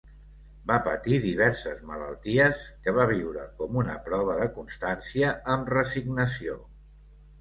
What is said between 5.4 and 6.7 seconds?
amb resignació.